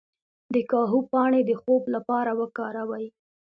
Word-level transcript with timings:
د 0.53 0.55
کاهو 0.71 0.99
پاڼې 1.11 1.41
د 1.49 1.51
خوب 1.61 1.83
لپاره 1.95 2.31
وکاروئ 2.41 3.05